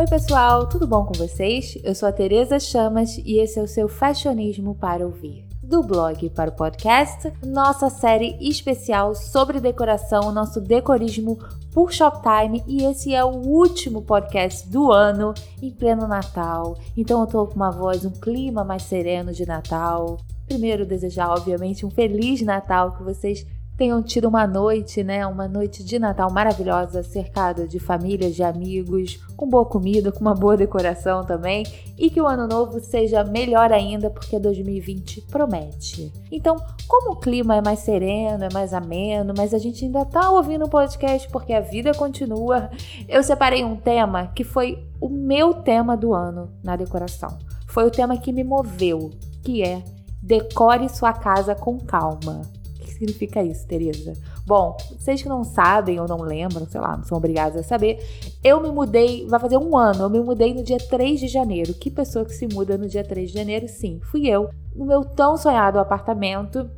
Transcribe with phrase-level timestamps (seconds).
[0.00, 1.76] Oi, pessoal, tudo bom com vocês?
[1.84, 5.44] Eu sou a Tereza Chamas e esse é o seu Fashionismo para ouvir.
[5.62, 11.38] Do blog para o podcast, nossa série especial sobre decoração, nosso decorismo
[11.70, 16.78] por Shoptime e esse é o último podcast do ano em pleno Natal.
[16.96, 20.16] Então eu tô com uma voz, um clima mais sereno de Natal.
[20.46, 23.46] Primeiro desejar, obviamente, um feliz Natal que vocês
[23.80, 29.18] tenham tido uma noite, né, uma noite de Natal maravilhosa, cercada de famílias, de amigos,
[29.38, 31.64] com boa comida, com uma boa decoração também,
[31.96, 36.12] e que o ano novo seja melhor ainda, porque 2020 promete.
[36.30, 36.56] Então,
[36.86, 40.66] como o clima é mais sereno, é mais ameno, mas a gente ainda tá ouvindo
[40.66, 42.68] o podcast porque a vida continua,
[43.08, 47.38] eu separei um tema que foi o meu tema do ano na decoração.
[47.66, 49.08] Foi o tema que me moveu,
[49.42, 49.82] que é
[50.22, 52.59] decore sua casa com calma
[53.00, 54.12] significa isso, Tereza?
[54.46, 57.98] Bom, vocês que não sabem ou não lembram, sei lá, não são obrigados a saber,
[58.44, 61.72] eu me mudei, vai fazer um ano, eu me mudei no dia 3 de janeiro.
[61.72, 63.66] Que pessoa que se muda no dia 3 de janeiro?
[63.68, 64.50] Sim, fui eu.
[64.76, 66.70] No meu tão sonhado apartamento,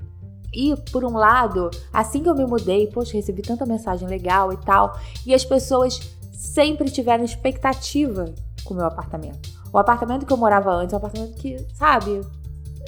[0.55, 4.57] e, por um lado, assim que eu me mudei, poxa, recebi tanta mensagem legal e
[4.59, 5.99] tal, e as pessoas
[6.31, 8.27] sempre tiveram expectativa
[8.65, 9.51] com o meu apartamento.
[9.73, 12.21] O apartamento que eu morava antes é um apartamento que, sabe,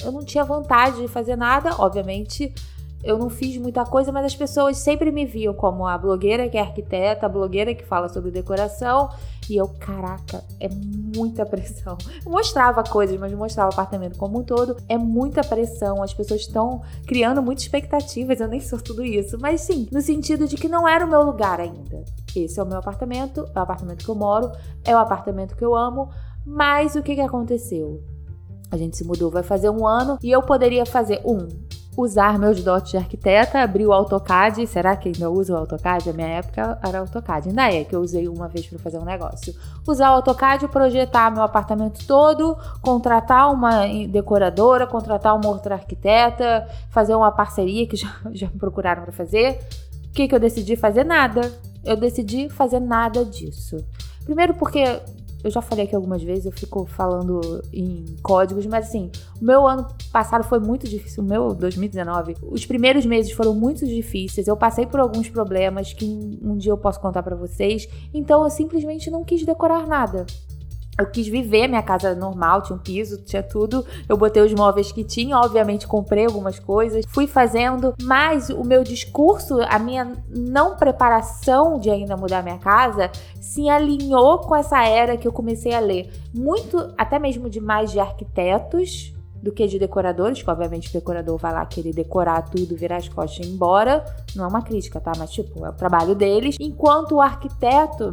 [0.03, 2.53] eu não tinha vontade de fazer nada, obviamente
[3.05, 6.57] eu não fiz muita coisa, mas as pessoas sempre me viam como a blogueira que
[6.57, 9.09] é arquiteta, a blogueira que fala sobre decoração.
[9.47, 11.95] E eu, caraca, é muita pressão.
[12.25, 14.75] Eu mostrava coisas, mas mostrava o apartamento como um todo.
[14.89, 16.01] É muita pressão.
[16.01, 18.39] As pessoas estão criando muitas expectativas.
[18.39, 19.37] Eu nem sou tudo isso.
[19.39, 22.03] Mas sim, no sentido de que não era o meu lugar ainda.
[22.35, 24.51] Esse é o meu apartamento, é o apartamento que eu moro,
[24.83, 26.09] é o apartamento que eu amo.
[26.43, 28.03] Mas o que, que aconteceu?
[28.71, 31.47] A gente se mudou, vai fazer um ano e eu poderia fazer um
[31.97, 34.67] usar meus dotes de arquiteta, abrir o AutoCAD.
[34.67, 36.07] Será que ainda uso o AutoCAD?
[36.07, 37.49] Na minha época era AutoCAD.
[37.49, 39.55] Ainda é que eu usei uma vez para fazer um negócio.
[39.87, 47.15] Usar o AutoCAD, projetar meu apartamento todo, contratar uma decoradora, contratar uma outra arquiteta, fazer
[47.15, 49.59] uma parceria que já, já me procuraram para fazer.
[50.09, 51.03] O que, que eu decidi fazer?
[51.03, 51.51] Nada.
[51.83, 53.77] Eu decidi fazer nada disso.
[54.25, 54.99] Primeiro porque
[55.45, 59.67] eu já falei aqui algumas vezes, eu fico falando em códigos, mas assim, o meu
[59.67, 64.57] ano passado foi muito difícil, o meu 2019, os primeiros meses foram muito difíceis, eu
[64.57, 69.11] passei por alguns problemas que um dia eu posso contar para vocês, então eu simplesmente
[69.11, 70.25] não quis decorar nada.
[70.97, 73.85] Eu quis viver minha casa normal, tinha um piso, tinha tudo.
[74.07, 78.83] Eu botei os móveis que tinha, obviamente comprei algumas coisas, fui fazendo, mas o meu
[78.83, 83.11] discurso, a minha não preparação de ainda mudar minha casa,
[83.41, 86.09] se alinhou com essa era que eu comecei a ler.
[86.33, 89.13] Muito, até mesmo de mais de arquitetos
[89.45, 93.07] do que de decoradores, que obviamente o decorador vai lá querer decorar tudo, virar as
[93.07, 94.03] costas e ir embora.
[94.35, 95.11] Não é uma crítica, tá?
[95.17, 96.55] Mas tipo, é o trabalho deles.
[96.59, 98.11] Enquanto o arquiteto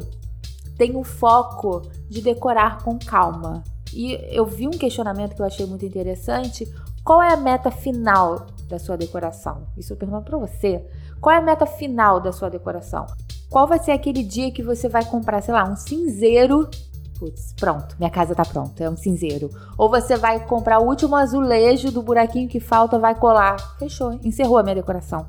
[0.77, 3.63] tem o foco de decorar com calma.
[3.93, 6.67] E eu vi um questionamento que eu achei muito interessante.
[7.05, 9.67] Qual é a meta final da sua decoração?
[9.77, 10.85] Isso eu pergunto para você.
[11.21, 13.07] Qual é a meta final da sua decoração?
[13.51, 16.71] Qual vai ser aquele dia que você vai comprar, sei lá, um cinzeiro?
[17.19, 19.51] Putz, pronto, minha casa tá pronta, é um cinzeiro.
[19.77, 23.57] Ou você vai comprar o último azulejo do buraquinho que falta, vai colar.
[23.79, 25.27] Fechou, encerrou a minha decoração.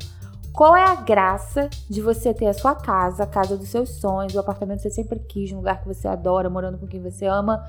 [0.54, 4.36] Qual é a graça de você ter a sua casa, a casa dos seus sonhos,
[4.36, 7.26] o apartamento que você sempre quis, um lugar que você adora, morando com quem você
[7.26, 7.68] ama,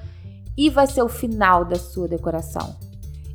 [0.55, 2.77] e vai ser o final da sua decoração?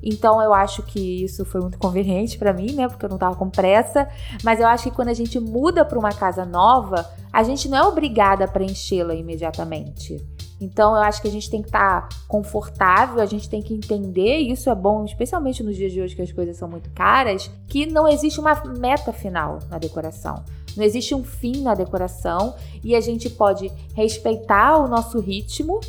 [0.03, 2.88] Então eu acho que isso foi muito conveniente para mim, né?
[2.88, 4.07] Porque eu não tava com pressa.
[4.43, 7.77] Mas eu acho que quando a gente muda para uma casa nova, a gente não
[7.77, 10.25] é obrigada a preenchê-la imediatamente.
[10.59, 13.73] Então eu acho que a gente tem que estar tá confortável, a gente tem que
[13.73, 16.89] entender, e isso é bom, especialmente nos dias de hoje que as coisas são muito
[16.91, 20.43] caras, que não existe uma meta final na decoração.
[20.75, 25.79] Não existe um fim na decoração e a gente pode respeitar o nosso ritmo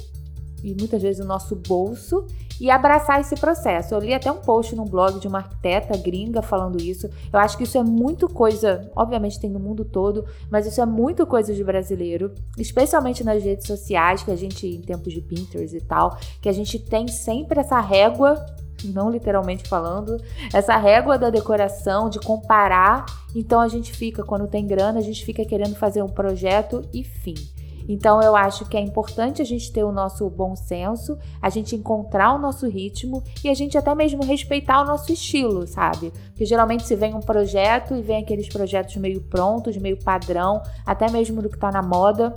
[0.62, 2.26] e muitas vezes o nosso bolso
[2.60, 3.94] e abraçar esse processo.
[3.94, 7.08] Eu li até um post num blog de uma arquiteta gringa falando isso.
[7.32, 10.86] Eu acho que isso é muito coisa, obviamente tem no mundo todo, mas isso é
[10.86, 15.74] muito coisa de brasileiro, especialmente nas redes sociais, que a gente, em tempos de Pinterest
[15.74, 18.44] e tal, que a gente tem sempre essa régua
[18.84, 20.16] não literalmente falando,
[20.54, 23.04] essa régua da decoração, de comparar.
[23.34, 27.04] Então a gente fica, quando tem grana, a gente fica querendo fazer um projeto e
[27.04, 27.34] fim.
[27.92, 31.74] Então eu acho que é importante a gente ter o nosso bom senso, a gente
[31.74, 36.12] encontrar o nosso ritmo e a gente até mesmo respeitar o nosso estilo, sabe?
[36.28, 41.10] Porque geralmente se vem um projeto e vem aqueles projetos meio prontos, meio padrão, até
[41.10, 42.32] mesmo do que tá na moda,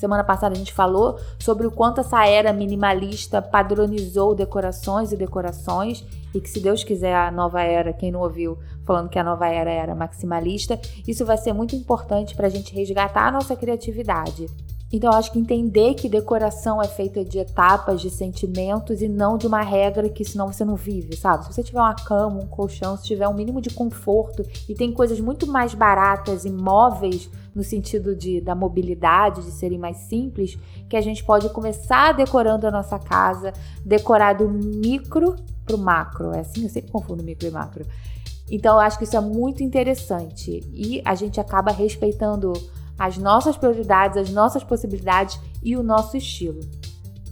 [0.00, 6.02] Semana passada a gente falou sobre o quanto essa era minimalista padronizou decorações e decorações
[6.34, 8.56] e que se Deus quiser a nova era, quem não ouviu
[8.86, 12.74] falando que a nova era era maximalista, isso vai ser muito importante para a gente
[12.74, 14.46] resgatar a nossa criatividade.
[14.92, 19.38] Então, eu acho que entender que decoração é feita de etapas, de sentimentos e não
[19.38, 21.44] de uma regra que senão você não vive, sabe?
[21.44, 24.92] Se você tiver uma cama, um colchão, se tiver um mínimo de conforto e tem
[24.92, 30.58] coisas muito mais baratas e móveis no sentido de, da mobilidade, de serem mais simples,
[30.88, 33.52] que a gente pode começar decorando a nossa casa,
[33.84, 36.32] decorar do micro pro macro.
[36.32, 37.86] É assim, eu sempre confundo micro e macro.
[38.50, 42.52] Então, eu acho que isso é muito interessante e a gente acaba respeitando
[43.00, 46.60] as nossas prioridades, as nossas possibilidades e o nosso estilo.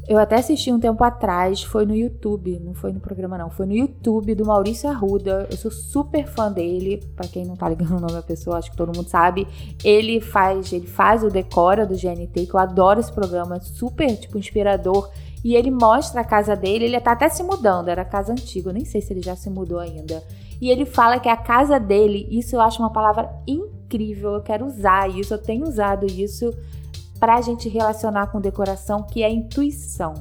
[0.09, 3.67] Eu até assisti um tempo atrás, foi no YouTube, não foi no programa não, foi
[3.67, 5.47] no YouTube do Maurício Arruda.
[5.51, 8.71] Eu sou super fã dele, para quem não tá ligando o nome da pessoa, acho
[8.71, 9.47] que todo mundo sabe.
[9.85, 14.39] Ele faz, ele faz o decora do GNT, que eu adoro esse programa, super tipo
[14.39, 15.11] inspirador.
[15.45, 18.75] E ele mostra a casa dele, ele tá até se mudando, era casa antiga, eu
[18.75, 20.23] nem sei se ele já se mudou ainda.
[20.63, 24.67] E ele fala que a casa dele, isso eu acho uma palavra incrível, eu quero
[24.67, 26.53] usar isso, eu tenho usado isso
[27.19, 30.15] para a gente relacionar com decoração, que é intuição.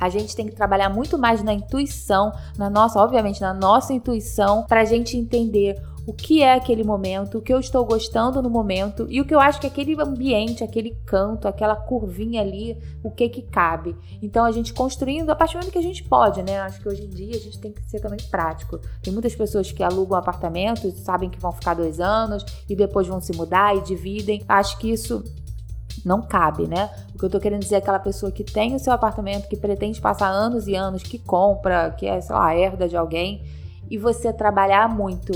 [0.00, 4.64] A gente tem que trabalhar muito mais na intuição, na nossa, obviamente, na nossa intuição,
[4.64, 8.50] para a gente entender o que é aquele momento, o que eu estou gostando no
[8.50, 13.10] momento e o que eu acho que aquele ambiente, aquele canto, aquela curvinha ali, o
[13.10, 13.96] que que cabe.
[14.22, 16.60] Então a gente construindo a partir do momento que a gente pode, né?
[16.60, 18.78] Acho que hoje em dia a gente tem que ser também prático.
[19.02, 23.20] Tem muitas pessoas que alugam apartamentos, sabem que vão ficar dois anos e depois vão
[23.20, 24.44] se mudar e dividem.
[24.46, 25.24] Acho que isso
[26.04, 26.90] não cabe, né?
[27.14, 29.56] O que eu tô querendo dizer é aquela pessoa que tem o seu apartamento, que
[29.56, 33.42] pretende passar anos e anos, que compra, que é, sei lá, herda de alguém,
[33.90, 35.32] e você trabalhar muito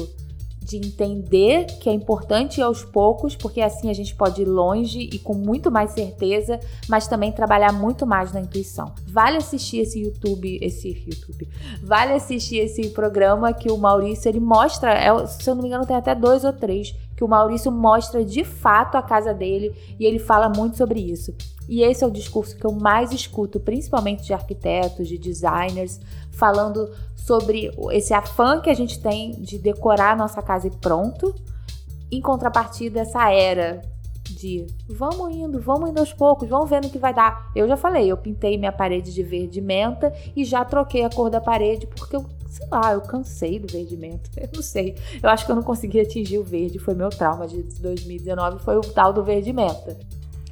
[0.69, 5.01] de entender que é importante ir aos poucos, porque assim a gente pode ir longe
[5.01, 8.93] e com muito mais certeza, mas também trabalhar muito mais na intuição.
[9.07, 11.49] Vale assistir esse YouTube, esse YouTube,
[11.83, 15.87] vale assistir esse programa que o Maurício ele mostra, é, se eu não me engano
[15.87, 20.07] tem até dois ou três, que o Maurício mostra de fato a casa dele e
[20.07, 21.35] ele fala muito sobre isso.
[21.69, 25.99] E esse é o discurso que eu mais escuto, principalmente de arquitetos, de designers,
[26.31, 31.35] falando sobre esse afã que a gente tem de decorar a nossa casa e pronto,
[32.09, 33.83] em contrapartida essa era
[34.23, 37.51] de vamos indo, vamos indo aos poucos, vamos vendo o que vai dar.
[37.53, 41.31] Eu já falei, eu pintei minha parede de verde menta e já troquei a cor
[41.31, 44.29] da parede porque eu, sei lá, eu cansei do verde menta.
[44.37, 44.97] Eu não sei.
[45.23, 48.77] Eu acho que eu não consegui atingir o verde, foi meu trauma de 2019, foi
[48.77, 49.99] o tal do verde menta.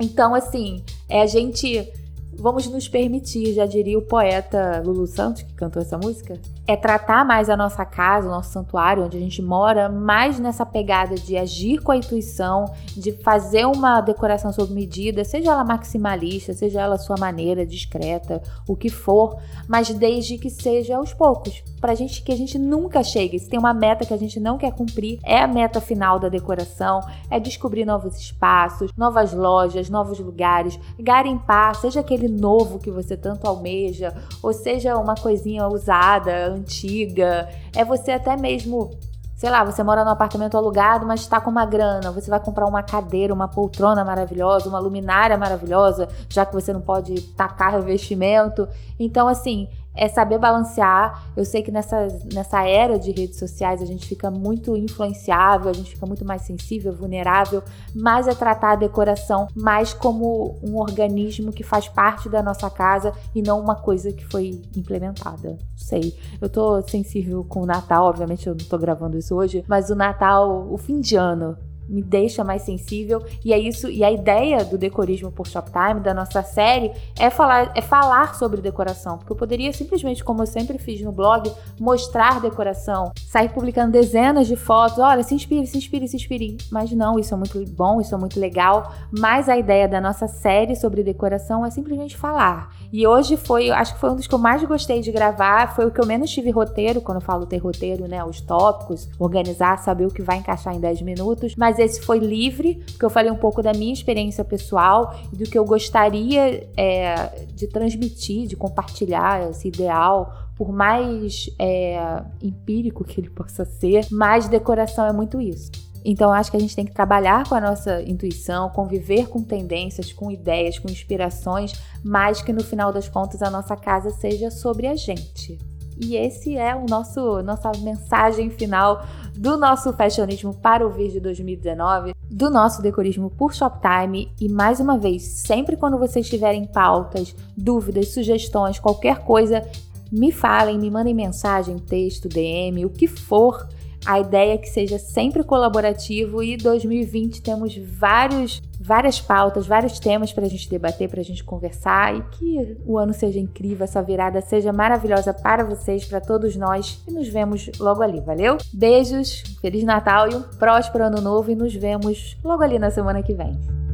[0.00, 1.90] Então, assim, é a gente
[2.38, 7.24] vamos nos permitir, já diria o poeta Lulu Santos, que cantou essa música, é tratar
[7.24, 11.36] mais a nossa casa, o nosso santuário, onde a gente mora, mais nessa pegada de
[11.36, 12.64] agir com a intuição,
[12.96, 18.74] de fazer uma decoração sob medida, seja ela maximalista, seja ela sua maneira, discreta, o
[18.74, 23.38] que for, mas desde que seja aos poucos, pra gente que a gente nunca chegue.
[23.38, 26.28] Se tem uma meta que a gente não quer cumprir, é a meta final da
[26.28, 33.16] decoração, é descobrir novos espaços, novas lojas, novos lugares, garimpar, seja aquele novo que você
[33.16, 37.48] tanto almeja, ou seja uma coisinha usada, antiga.
[37.74, 38.90] É você até mesmo
[39.36, 42.66] sei lá, você mora num apartamento alugado, mas está com uma grana, você vai comprar
[42.66, 48.66] uma cadeira, uma poltrona maravilhosa, uma luminária maravilhosa, já que você não pode tacar revestimento.
[48.98, 51.26] Então, assim, é saber balancear.
[51.36, 55.72] Eu sei que nessa, nessa era de redes sociais a gente fica muito influenciável, a
[55.72, 57.62] gente fica muito mais sensível, vulnerável,
[57.94, 63.12] mas é tratar a decoração mais como um organismo que faz parte da nossa casa
[63.34, 65.56] e não uma coisa que foi implementada.
[65.76, 66.16] Sei.
[66.40, 69.94] Eu tô sensível com o Natal, obviamente eu não tô gravando isso hoje, mas o
[69.94, 71.56] Natal, o fim de ano,
[71.88, 73.22] me deixa mais sensível.
[73.44, 77.72] E é isso e a ideia do decorismo por Shoptime da nossa série é falar
[77.74, 79.18] é falar sobre decoração.
[79.18, 84.46] Porque eu poderia simplesmente como eu sempre fiz no blog mostrar decoração sair publicando dezenas
[84.46, 84.98] de fotos.
[84.98, 86.56] Olha se inspire se inspire se inspire.
[86.70, 88.92] Mas não isso é muito bom isso é muito legal.
[89.16, 92.74] Mas a ideia da nossa série sobre decoração é simplesmente falar.
[92.92, 95.74] E hoje foi acho que foi um dos que eu mais gostei de gravar.
[95.74, 99.08] Foi o que eu menos tive roteiro quando eu falo ter roteiro né os tópicos
[99.18, 101.54] organizar saber o que vai encaixar em 10 minutos.
[101.56, 105.36] Mas mas esse foi livre, porque eu falei um pouco da minha experiência pessoal e
[105.36, 113.04] do que eu gostaria é, de transmitir, de compartilhar esse ideal por mais é, empírico
[113.04, 115.70] que ele possa ser, mais decoração é muito isso.
[116.02, 120.12] Então, acho que a gente tem que trabalhar com a nossa intuição, conviver com tendências,
[120.12, 124.86] com ideias, com inspirações, mas que no final das contas a nossa casa seja sobre
[124.86, 125.58] a gente.
[125.98, 129.04] E esse é o nosso nossa mensagem final
[129.36, 134.32] do nosso fashionismo para o vídeo 2019, do nosso decorismo por Shoptime.
[134.40, 139.66] E mais uma vez, sempre quando vocês tiverem pautas, dúvidas, sugestões, qualquer coisa,
[140.10, 143.68] me falem, me mandem mensagem, texto, DM, o que for
[144.06, 150.32] A ideia é que seja sempre colaborativo e 2020 temos vários várias pautas, vários temas
[150.32, 154.00] para a gente debater, para a gente conversar e que o ano seja incrível, essa
[154.00, 158.58] virada seja maravilhosa para vocês, para todos nós e nos vemos logo ali, valeu?
[158.72, 163.22] Beijos, Feliz Natal e um próspero ano novo e nos vemos logo ali na semana
[163.22, 163.85] que vem.